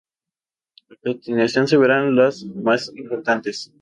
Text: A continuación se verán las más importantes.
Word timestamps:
A 0.89 0.95
continuación 1.03 1.67
se 1.67 1.77
verán 1.77 2.15
las 2.15 2.43
más 2.43 2.91
importantes. 2.95 3.69